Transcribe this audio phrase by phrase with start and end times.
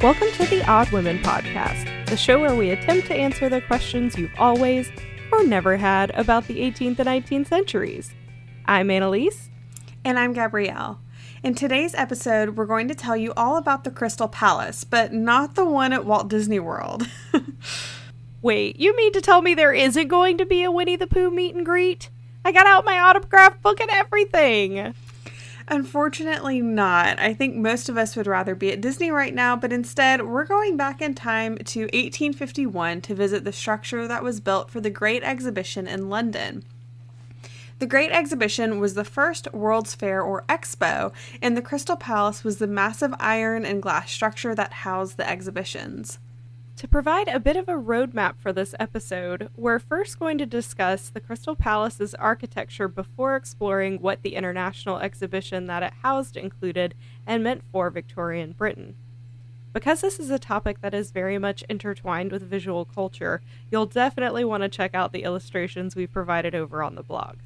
[0.00, 4.18] Welcome to the Odd Women Podcast, the show where we attempt to answer the questions
[4.18, 4.90] you've always
[5.32, 8.12] or never had about the 18th and 19th centuries.
[8.66, 9.48] I'm Annalise.
[10.04, 11.00] And I'm Gabrielle.
[11.42, 15.54] In today's episode, we're going to tell you all about the Crystal Palace, but not
[15.54, 17.08] the one at Walt Disney World.
[18.42, 21.30] Wait, you mean to tell me there isn't going to be a Winnie the Pooh
[21.30, 22.10] meet and greet?
[22.44, 24.94] I got out my autograph book and everything.
[25.68, 27.18] Unfortunately, not.
[27.18, 30.44] I think most of us would rather be at Disney right now, but instead, we're
[30.44, 34.90] going back in time to 1851 to visit the structure that was built for the
[34.90, 36.64] Great Exhibition in London.
[37.78, 42.58] The Great Exhibition was the first World's Fair or Expo, and the Crystal Palace was
[42.58, 46.18] the massive iron and glass structure that housed the exhibitions.
[46.84, 51.08] To provide a bit of a roadmap for this episode, we're first going to discuss
[51.08, 56.94] the Crystal Palace's architecture before exploring what the international exhibition that it housed included
[57.26, 58.96] and meant for Victorian Britain.
[59.72, 64.44] Because this is a topic that is very much intertwined with visual culture, you'll definitely
[64.44, 67.36] want to check out the illustrations we provided over on the blog.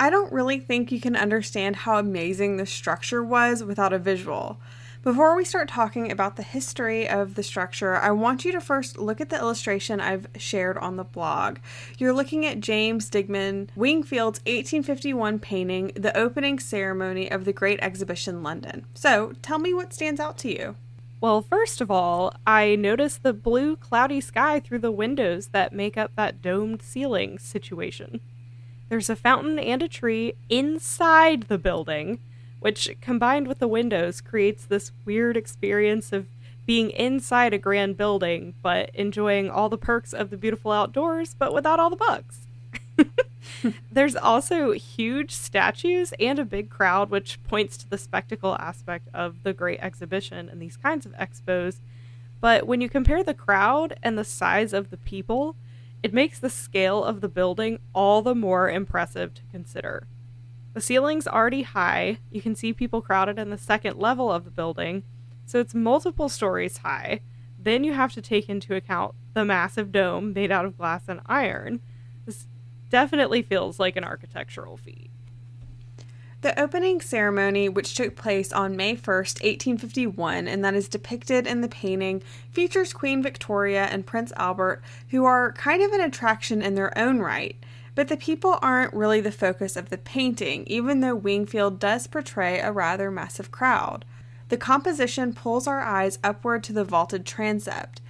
[0.00, 4.58] I don't really think you can understand how amazing the structure was without a visual.
[5.02, 8.98] Before we start talking about the history of the structure, I want you to first
[8.98, 11.56] look at the illustration I've shared on the blog.
[11.96, 18.42] You're looking at James Digman Wingfield's 1851 painting, The Opening Ceremony of the Great Exhibition
[18.42, 18.84] London.
[18.92, 20.76] So, tell me what stands out to you.
[21.22, 25.96] Well, first of all, I noticed the blue, cloudy sky through the windows that make
[25.96, 28.20] up that domed ceiling situation.
[28.90, 32.18] There's a fountain and a tree inside the building
[32.60, 36.26] which combined with the windows creates this weird experience of
[36.66, 41.52] being inside a grand building but enjoying all the perks of the beautiful outdoors but
[41.52, 42.46] without all the bugs.
[43.90, 49.42] There's also huge statues and a big crowd, which points to the spectacle aspect of
[49.42, 51.76] the great exhibition and these kinds of expos.
[52.40, 55.56] But when you compare the crowd and the size of the people,
[56.02, 60.06] it makes the scale of the building all the more impressive to consider.
[60.72, 62.18] The ceiling's already high.
[62.30, 65.02] You can see people crowded in the second level of the building,
[65.44, 67.20] so it's multiple stories high.
[67.58, 71.20] Then you have to take into account the massive dome made out of glass and
[71.26, 71.80] iron.
[72.24, 72.46] This
[72.88, 75.10] definitely feels like an architectural feat.
[76.42, 81.60] The opening ceremony, which took place on May 1st, 1851, and that is depicted in
[81.60, 86.76] the painting, features Queen Victoria and Prince Albert, who are kind of an attraction in
[86.76, 87.56] their own right.
[88.00, 92.58] But the people aren't really the focus of the painting, even though Wingfield does portray
[92.58, 94.06] a rather massive crowd.
[94.48, 98.00] The composition pulls our eyes upward to the vaulted transept.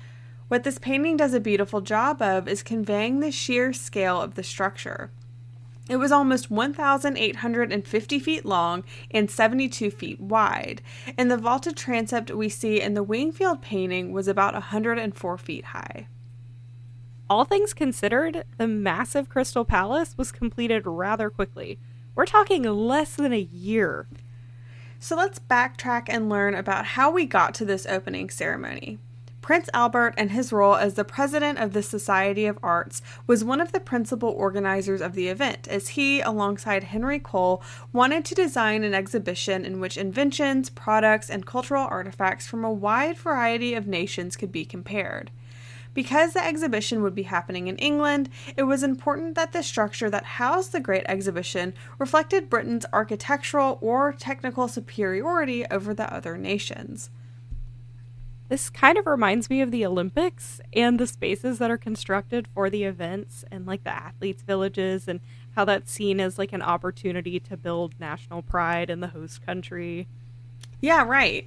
[0.47, 4.45] What this painting does a beautiful job of is conveying the sheer scale of the
[4.45, 5.11] structure.
[5.89, 10.83] It was almost 1,850 feet long and 72 feet wide,
[11.19, 16.07] and the vaulted transept we see in the Wingfield painting was about 104 feet high.
[17.31, 21.79] All things considered, the massive Crystal Palace was completed rather quickly.
[22.17, 24.09] We're talking less than a year.
[24.99, 28.99] So let's backtrack and learn about how we got to this opening ceremony.
[29.43, 33.61] Prince Albert and his role as the president of the Society of Arts was one
[33.61, 38.83] of the principal organizers of the event, as he, alongside Henry Cole, wanted to design
[38.83, 44.37] an exhibition in which inventions, products, and cultural artifacts from a wide variety of nations
[44.37, 45.31] could be compared.
[46.01, 50.25] Because the exhibition would be happening in England, it was important that the structure that
[50.25, 57.11] housed the Great Exhibition reflected Britain's architectural or technical superiority over the other nations.
[58.49, 62.71] This kind of reminds me of the Olympics and the spaces that are constructed for
[62.71, 65.21] the events and like the athletes' villages and
[65.55, 70.09] how that's seen as like an opportunity to build national pride in the host country.
[70.81, 71.47] Yeah, right.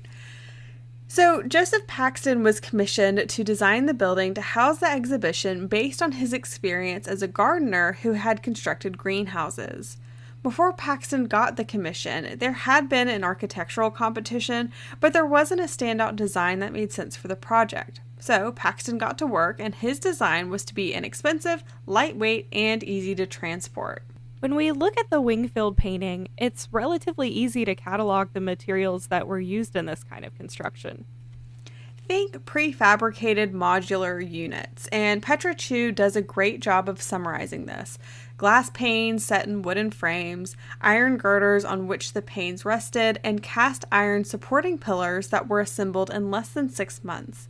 [1.16, 6.13] So, Joseph Paxton was commissioned to design the building to house the exhibition based on
[6.13, 9.98] his experience as a gardener who had constructed greenhouses.
[10.42, 15.65] Before Paxton got the commission, there had been an architectural competition, but there wasn't a
[15.65, 18.01] standout design that made sense for the project.
[18.18, 23.13] So, Paxton got to work, and his design was to be inexpensive, lightweight, and easy
[23.13, 24.01] to transport.
[24.44, 29.25] When we look at the Wingfield painting, it's relatively easy to catalog the materials that
[29.25, 31.06] were used in this kind of construction.
[32.10, 37.98] Think prefabricated modular units, and Petra Chu does a great job of summarizing this.
[38.36, 43.86] Glass panes set in wooden frames, iron girders on which the panes rested, and cast
[43.94, 47.48] iron supporting pillars that were assembled in less than six months.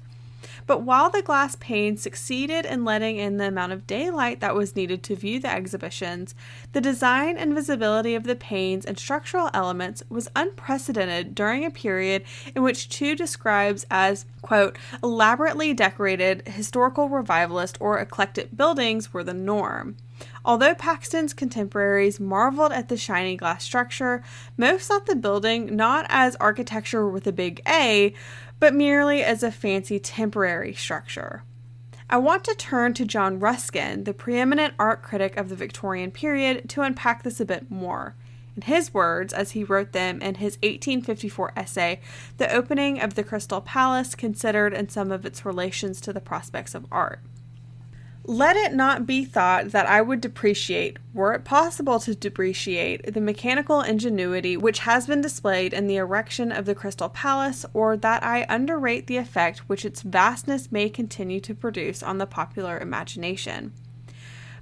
[0.66, 4.76] But while the glass panes succeeded in letting in the amount of daylight that was
[4.76, 6.36] needed to view the exhibitions,
[6.72, 12.24] the design and visibility of the panes and structural elements was unprecedented during a period
[12.56, 19.34] in which Chu describes as, quote, elaborately decorated historical revivalist or eclectic buildings were the
[19.34, 19.98] norm.
[20.46, 24.22] Although Paxton's contemporaries marveled at the shiny glass structure,
[24.58, 28.14] most saw the building not as architecture with a big A,
[28.60, 31.44] but merely as a fancy temporary structure.
[32.10, 36.70] I want to turn to John Ruskin, the preeminent art critic of the Victorian period,
[36.70, 38.16] to unpack this a bit more.
[38.56, 42.02] In his words, as he wrote them in his 1854 essay,
[42.38, 46.76] The Opening of the Crystal Palace Considered and Some of Its Relations to the Prospects
[46.76, 47.22] of Art.
[48.26, 53.20] Let it not be thought that I would depreciate, were it possible to depreciate, the
[53.20, 58.24] mechanical ingenuity which has been displayed in the erection of the Crystal Palace, or that
[58.24, 63.74] I underrate the effect which its vastness may continue to produce on the popular imagination.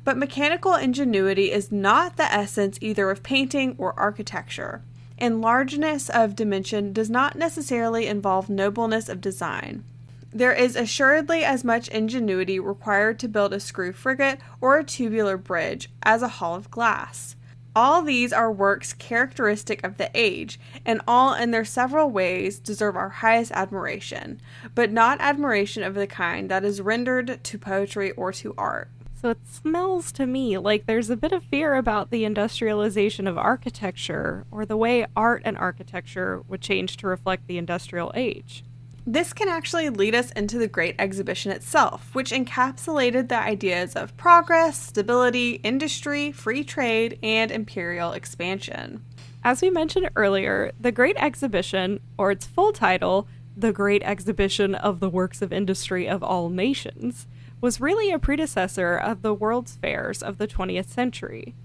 [0.03, 4.81] But mechanical ingenuity is not the essence either of painting or architecture,
[5.19, 9.83] and largeness of dimension does not necessarily involve nobleness of design.
[10.33, 15.35] There is assuredly as much ingenuity required to build a screw frigate or a tubular
[15.35, 17.35] bridge as a hall of glass.
[17.75, 22.95] All these are works characteristic of the age, and all in their several ways deserve
[22.95, 24.41] our highest admiration,
[24.73, 28.89] but not admiration of the kind that is rendered to poetry or to art.
[29.21, 33.37] So it smells to me like there's a bit of fear about the industrialization of
[33.37, 38.63] architecture or the way art and architecture would change to reflect the industrial age.
[39.05, 44.15] This can actually lead us into the Great Exhibition itself, which encapsulated the ideas of
[44.15, 49.03] progress, stability, industry, free trade, and imperial expansion.
[49.43, 53.27] As we mentioned earlier, the Great Exhibition, or its full title,
[53.57, 57.25] The Great Exhibition of the Works of Industry of All Nations,
[57.59, 61.55] was really a predecessor of the World's Fairs of the 20th century.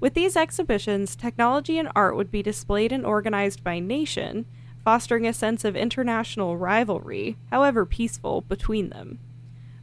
[0.00, 4.46] With these exhibitions, technology and art would be displayed and organized by nation
[4.84, 9.18] fostering a sense of international rivalry, however peaceful, between them.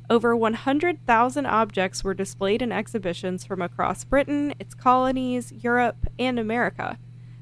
[0.10, 6.98] Over 100,000 objects were displayed in exhibitions from across Britain, its colonies, Europe, and America.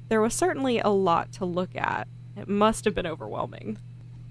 [0.10, 2.08] There was certainly a lot to look at.
[2.36, 3.78] It must have been overwhelming.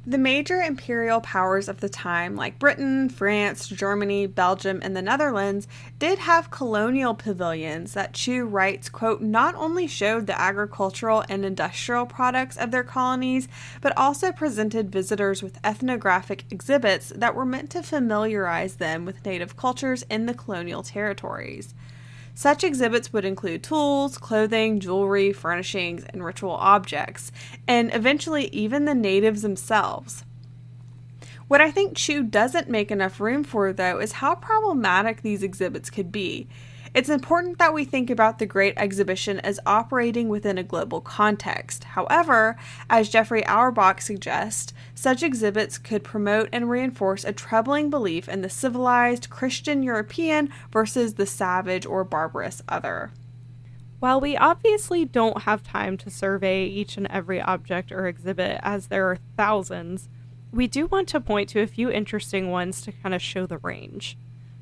[0.09, 5.67] The major imperial powers of the time, like Britain, France, Germany, Belgium, and the Netherlands,
[5.99, 12.07] did have colonial pavilions that Chu writes, quote, not only showed the agricultural and industrial
[12.07, 13.49] products of their colonies,
[13.81, 19.57] but also presented visitors with ethnographic exhibits that were meant to familiarize them with native
[19.57, 21.75] cultures in the colonial territories.
[22.37, 27.33] Such exhibits would include tools, clothing, jewelry, furnishings, and ritual objects,
[27.67, 30.23] and eventually even the natives themselves.
[31.49, 35.89] What I think Chu doesn't make enough room for, though, is how problematic these exhibits
[35.89, 36.47] could be.
[36.97, 41.85] It's important that we think about the Great Exhibition as operating within a global context.
[41.85, 42.57] However,
[42.89, 48.49] as Jeffrey Auerbach suggests, such exhibits could promote and reinforce a troubling belief in the
[48.49, 53.11] civilized Christian European versus the savage or barbarous other.
[54.01, 58.87] While we obviously don't have time to survey each and every object or exhibit, as
[58.87, 60.09] there are thousands,
[60.51, 63.59] we do want to point to a few interesting ones to kind of show the
[63.59, 64.17] range.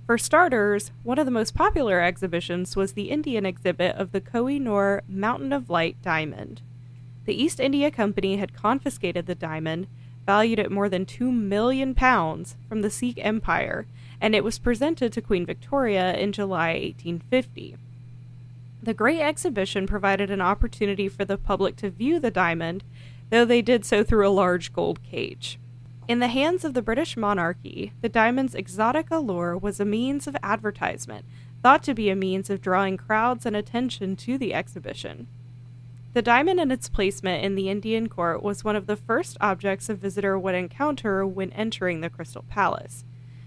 [0.06, 4.48] For starters, one of the most popular exhibitions was the Indian exhibit of the Koh
[4.48, 6.60] i Noor Mountain of Light diamond.
[7.24, 9.86] The East India Company had confiscated the diamond,
[10.26, 13.86] valued at more than two million pounds, from the Sikh Empire,
[14.20, 17.78] and it was presented to Queen Victoria in July 1850.
[18.82, 22.84] The Great Exhibition provided an opportunity for the public to view the diamond,
[23.30, 25.58] though they did so through a large gold cage.
[26.06, 30.36] In the hands of the British monarchy, the diamond's exotic allure was a means of
[30.42, 31.24] advertisement,
[31.62, 35.28] thought to be a means of drawing crowds and attention to the exhibition.
[36.12, 39.88] The diamond and its placement in the Indian court was one of the first objects
[39.88, 43.04] a visitor would encounter when entering the Crystal Palace.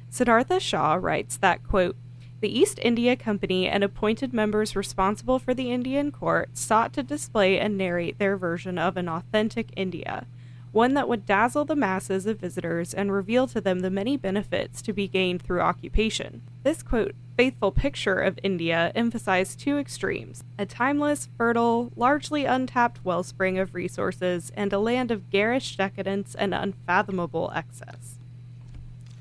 [0.09, 1.95] Siddhartha Shah writes that, quote,
[2.41, 7.59] the East India Company and appointed members responsible for the Indian court sought to display
[7.59, 10.25] and narrate their version of an authentic India
[10.71, 14.81] one that would dazzle the masses of visitors and reveal to them the many benefits
[14.81, 16.41] to be gained through occupation.
[16.63, 23.59] This quote, faithful picture of India emphasized two extremes a timeless, fertile, largely untapped wellspring
[23.59, 28.17] of resources, and a land of garish decadence and unfathomable excess.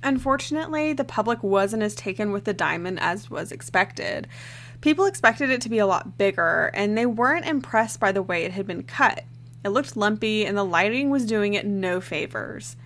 [0.02, 4.28] Unfortunately, the public wasn't as taken with the diamond as was expected.
[4.80, 8.44] People expected it to be a lot bigger, and they weren't impressed by the way
[8.44, 9.24] it had been cut.
[9.66, 12.76] It looked lumpy, and the lighting was doing it no favors.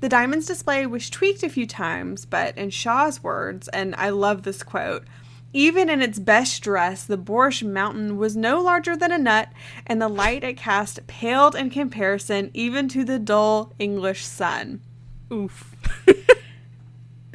[0.00, 4.42] The diamonds display was tweaked a few times, but in Shah's words, and I love
[4.42, 5.06] this quote,
[5.54, 9.48] even in its best dress, the Borscht Mountain was no larger than a nut,
[9.86, 14.82] and the light it cast paled in comparison even to the dull English sun.
[15.32, 15.74] Oof.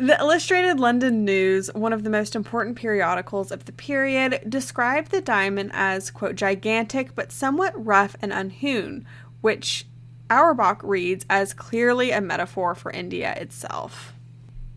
[0.03, 5.21] The Illustrated London News, one of the most important periodicals of the period, described the
[5.21, 9.05] diamond as, quote, gigantic but somewhat rough and unhewn,
[9.39, 9.85] which
[10.29, 14.11] Auerbach reads as clearly a metaphor for India itself.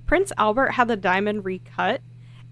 [0.07, 2.03] Prince Albert had the diamond recut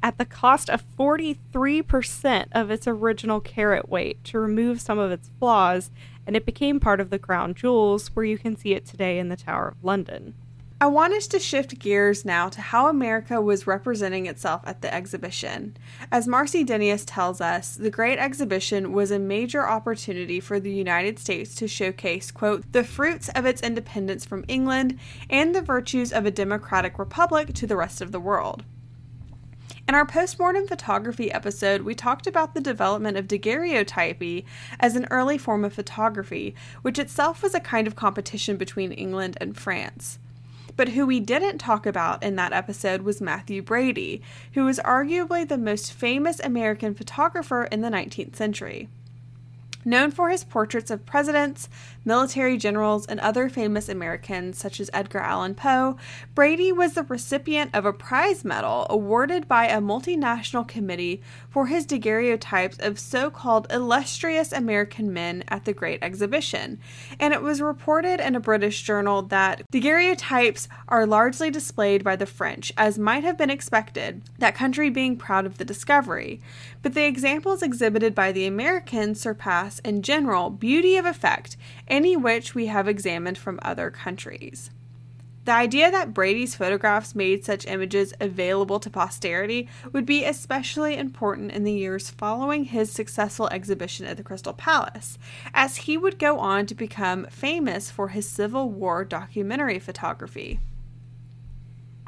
[0.02, 5.30] at the cost of 43% of its original carat weight to remove some of its
[5.38, 5.92] flaws,
[6.26, 9.28] and it became part of the crown jewels where you can see it today in
[9.28, 10.34] the Tower of London.
[10.84, 14.92] I want us to shift gears now to how America was representing itself at the
[14.92, 15.78] exhibition.
[16.12, 21.18] As Marcy Dinius tells us, the Great Exhibition was a major opportunity for the United
[21.18, 24.98] States to showcase, quote, the fruits of its independence from England
[25.30, 28.62] and the virtues of a democratic republic to the rest of the world.
[29.88, 34.44] In our postmortem photography episode, we talked about the development of daguerreotypy
[34.78, 39.38] as an early form of photography, which itself was a kind of competition between England
[39.40, 40.18] and France.
[40.76, 44.22] But who we didn't talk about in that episode was Mathew Brady,
[44.54, 48.88] who was arguably the most famous American photographer in the 19th century.
[49.84, 51.68] Known for his portraits of presidents,
[52.04, 55.96] military generals, and other famous Americans such as Edgar Allan Poe,
[56.34, 61.86] Brady was the recipient of a prize medal awarded by a multinational committee for his
[61.86, 66.78] daguerreotypes of so called illustrious American men at the Great Exhibition.
[67.18, 72.26] And it was reported in a British journal that daguerreotypes are largely displayed by the
[72.26, 76.40] French, as might have been expected, that country being proud of the discovery.
[76.82, 81.56] But the examples exhibited by the Americans surpass, in general, beauty of effect
[81.94, 84.70] any which we have examined from other countries.
[85.44, 91.52] The idea that Brady's photographs made such images available to posterity would be especially important
[91.52, 95.18] in the years following his successful exhibition at the Crystal Palace,
[95.52, 100.58] as he would go on to become famous for his Civil War documentary photography.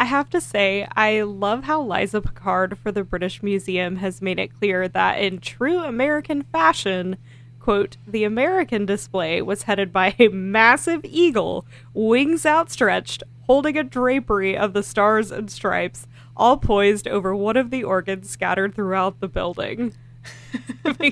[0.00, 4.40] I have to say, I love how Liza Picard for the British Museum has made
[4.40, 7.18] it clear that in true American fashion,
[7.66, 14.56] quote, the American display was headed by a massive eagle, wings outstretched, holding a drapery
[14.56, 16.06] of the stars and stripes,
[16.36, 19.92] all poised over one of the organs scattered throughout the building.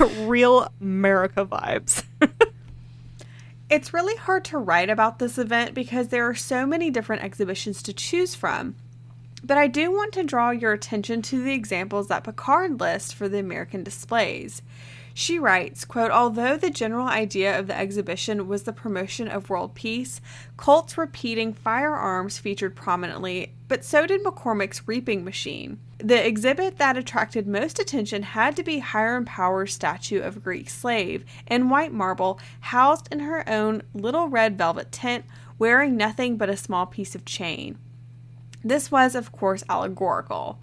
[0.20, 2.02] Real America vibes.
[3.68, 7.82] it's really hard to write about this event because there are so many different exhibitions
[7.82, 8.74] to choose from.
[9.44, 13.28] But I do want to draw your attention to the examples that Picard lists for
[13.28, 14.62] the American displays.
[15.18, 19.74] She writes, quote, Although the general idea of the exhibition was the promotion of world
[19.74, 20.20] peace,
[20.56, 25.80] Colt's repeating firearms featured prominently, but so did McCormick's reaping machine.
[25.98, 30.70] The exhibit that attracted most attention had to be Hiram Powers' statue of a Greek
[30.70, 35.24] slave in white marble, housed in her own little red velvet tent,
[35.58, 37.76] wearing nothing but a small piece of chain.
[38.62, 40.60] This was, of course, allegorical.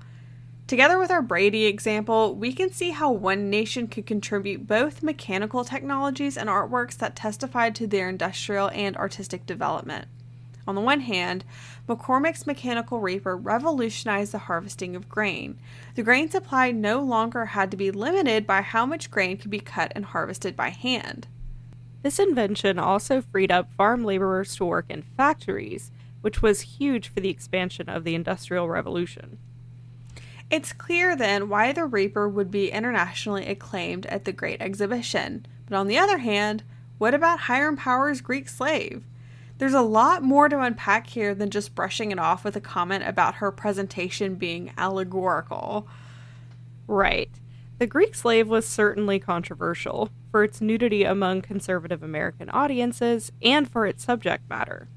[0.68, 5.64] Together with our Brady example, we can see how one nation could contribute both mechanical
[5.64, 10.08] technologies and artworks that testified to their industrial and artistic development.
[10.68, 11.46] On the one hand,
[11.88, 15.60] McCormick's mechanical reaper revolutionized the harvesting of grain.
[15.94, 19.60] The grain supply no longer had to be limited by how much grain could be
[19.60, 21.28] cut and harvested by hand.
[22.02, 25.92] This invention also freed up farm laborers to work in factories,
[26.22, 29.38] which was huge for the expansion of the Industrial Revolution.
[30.50, 35.46] It's clear then why the Reaper would be internationally acclaimed at the Great Exhibition.
[35.68, 36.64] But on the other hand,
[36.98, 39.04] what about Hiram Powers' Greek slave?
[39.58, 43.06] There's a lot more to unpack here than just brushing it off with a comment
[43.08, 45.88] about her presentation being allegorical.
[46.88, 47.30] Right.
[47.80, 53.86] The Greek slave was certainly controversial for its nudity among conservative American audiences and for
[53.86, 54.88] its subject matter.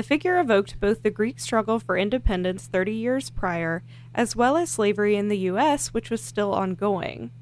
[0.00, 3.82] The figure evoked both the Greek struggle for independence 30 years prior,
[4.14, 7.32] as well as slavery in the U.S., which was still ongoing.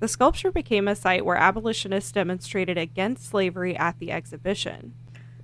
[0.00, 4.94] The sculpture became a site where abolitionists demonstrated against slavery at the exhibition.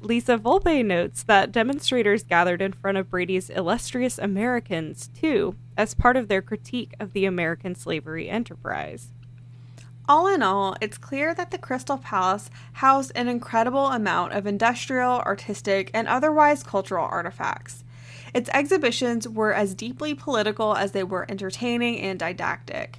[0.01, 6.17] Lisa Volpe notes that demonstrators gathered in front of Brady's illustrious Americans, too, as part
[6.17, 9.13] of their critique of the American slavery enterprise.
[10.13, 15.21] All in all, it's clear that the Crystal Palace housed an incredible amount of industrial,
[15.21, 17.83] artistic, and otherwise cultural artifacts.
[18.35, 22.99] Its exhibitions were as deeply political as they were entertaining and didactic.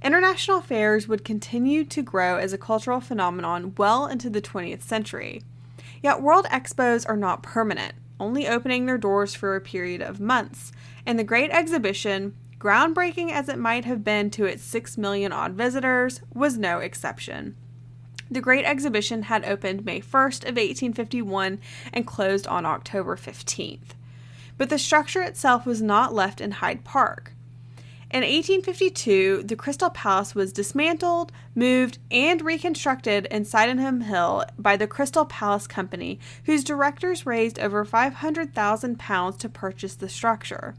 [0.00, 5.42] International fairs would continue to grow as a cultural phenomenon well into the 20th century.
[6.04, 7.94] Yet, world expos are not permanent.
[8.20, 10.70] only opening their doors for a period of months.
[11.04, 15.52] And the Great Exhibition, groundbreaking as it might have been to its 6 million odd
[15.52, 17.54] visitors, was no exception.
[18.30, 21.60] The Great Exhibition had opened May 1st of 1851
[21.92, 23.90] and closed on October 15th.
[24.56, 27.32] But the structure itself was not left in Hyde Park.
[28.10, 34.86] In 1852, the Crystal Palace was dismantled, moved, and reconstructed in Sydenham Hill by the
[34.86, 40.76] Crystal Palace Company, whose directors raised over £500,000 to purchase the structure.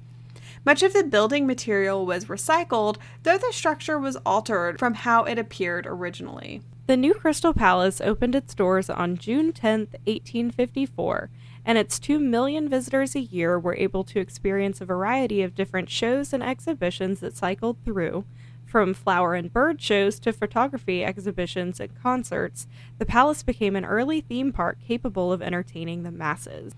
[0.66, 5.38] Much of the building material was recycled, though the structure was altered from how it
[5.38, 6.60] appeared originally.
[6.88, 11.30] The new Crystal Palace opened its doors on June 10, 1854,
[11.66, 15.90] and its 2 million visitors a year were able to experience a variety of different
[15.90, 18.26] shows and exhibitions that cycled through.
[18.66, 22.68] From flower and bird shows to photography exhibitions and concerts,
[22.98, 26.74] the palace became an early theme park capable of entertaining the masses.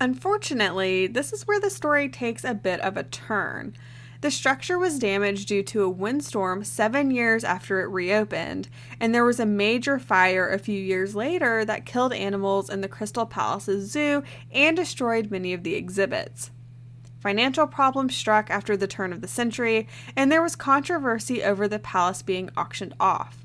[0.00, 3.74] Unfortunately, this is where the story takes a bit of a turn.
[4.20, 8.68] The structure was damaged due to a windstorm seven years after it reopened,
[9.00, 12.88] and there was a major fire a few years later that killed animals in the
[12.88, 16.50] Crystal Palace's zoo and destroyed many of the exhibits.
[17.20, 21.80] Financial problems struck after the turn of the century, and there was controversy over the
[21.80, 23.44] palace being auctioned off.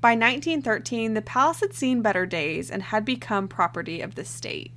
[0.00, 4.72] By 1913, the palace had seen better days and had become property of the state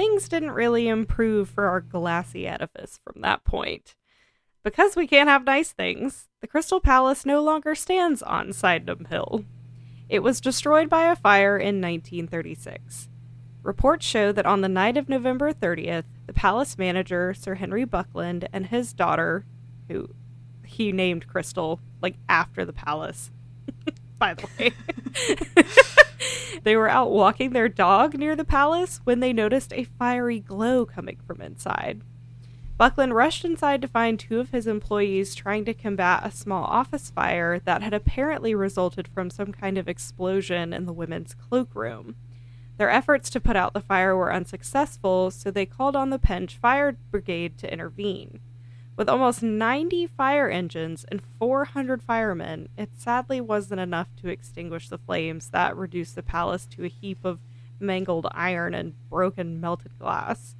[0.00, 3.96] things didn't really improve for our glassy edifice from that point.
[4.62, 9.44] Because we can't have nice things, the Crystal Palace no longer stands on Sydenham Hill.
[10.08, 13.10] It was destroyed by a fire in 1936.
[13.62, 18.48] Reports show that on the night of November 30th, the palace manager, Sir Henry Buckland,
[18.54, 19.44] and his daughter,
[19.88, 20.08] who
[20.64, 23.30] he named Crystal, like after the palace,
[24.18, 24.72] by the way.
[26.62, 30.84] They were out walking their dog near the palace when they noticed a fiery glow
[30.86, 32.02] coming from inside.
[32.76, 37.10] Buckland rushed inside to find two of his employees trying to combat a small office
[37.10, 42.16] fire that had apparently resulted from some kind of explosion in the women's cloakroom.
[42.78, 46.56] Their efforts to put out the fire were unsuccessful, so they called on the Penge
[46.56, 48.40] Fire Brigade to intervene.
[49.00, 54.98] With almost 90 fire engines and 400 firemen, it sadly wasn't enough to extinguish the
[54.98, 57.40] flames that reduced the palace to a heap of
[57.78, 60.54] mangled iron and broken melted glass.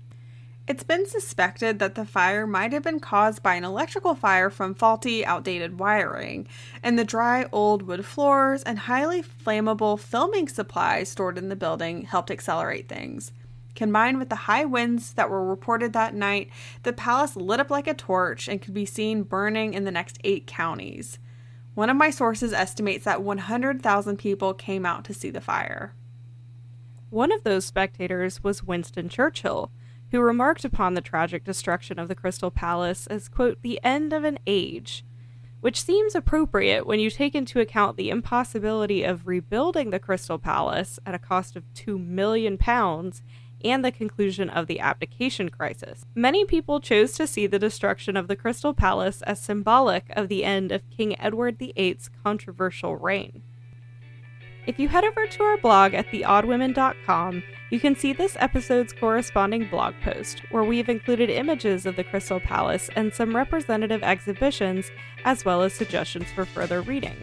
[0.67, 4.75] It's been suspected that the fire might have been caused by an electrical fire from
[4.75, 6.49] faulty, outdated wiring,
[6.83, 12.05] and the dry, old wood floors and highly flammable filming supplies stored in the building
[12.05, 13.33] helped accelerate things.
[13.75, 16.51] Combined with the high winds that were reported that night,
[16.83, 20.19] the palace lit up like a torch and could be seen burning in the next
[20.25, 21.19] eight counties.
[21.75, 25.95] One of my sources estimates that 100,000 people came out to see the fire.
[27.11, 29.71] One of those spectators was Winston Churchill,
[30.11, 34.25] who remarked upon the tragic destruction of the Crystal Palace as, quote, the end of
[34.25, 35.05] an age,
[35.61, 40.99] which seems appropriate when you take into account the impossibility of rebuilding the Crystal Palace
[41.07, 43.23] at a cost of 2 million pounds
[43.65, 46.05] and the conclusion of the abdication crisis.
[46.15, 50.45] Many people chose to see the destruction of the Crystal Palace as symbolic of the
[50.45, 53.43] end of King Edward VIII's controversial reign.
[54.67, 59.69] If you head over to our blog at theoddwomen.com, you can see this episode's corresponding
[59.69, 64.91] blog post, where we have included images of the Crystal Palace and some representative exhibitions,
[65.25, 67.17] as well as suggestions for further reading.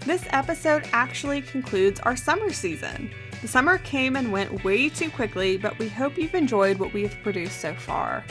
[0.00, 3.10] This episode actually concludes our summer season.
[3.44, 7.02] The summer came and went way too quickly, but we hope you've enjoyed what we
[7.02, 8.24] have produced so far.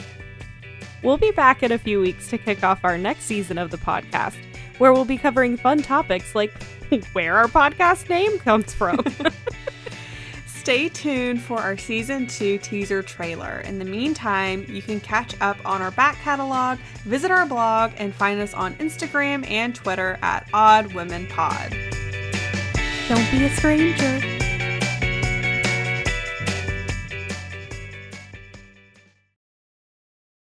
[1.04, 3.76] We'll be back in a few weeks to kick off our next season of the
[3.76, 4.34] podcast,
[4.78, 6.52] where we'll be covering fun topics like
[7.12, 8.98] where our podcast name comes from.
[10.48, 13.60] Stay tuned for our season two teaser trailer.
[13.60, 18.12] In the meantime, you can catch up on our back catalog, visit our blog, and
[18.12, 21.70] find us on Instagram and Twitter at Odd Women Pod.
[23.08, 24.43] Don't be a stranger.